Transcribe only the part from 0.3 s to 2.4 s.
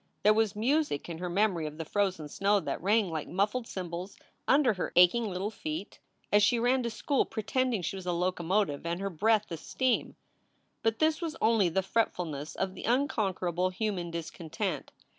was music in her memory of the frozen